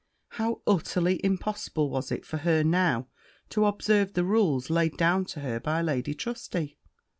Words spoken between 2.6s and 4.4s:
now to observe the